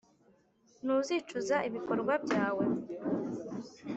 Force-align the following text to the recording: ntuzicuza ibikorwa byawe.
ntuzicuza 0.83 1.55
ibikorwa 1.67 2.13
byawe. 2.25 2.63